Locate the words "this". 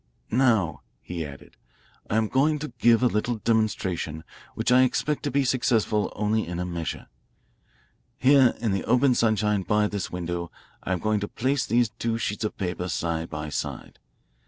9.87-10.09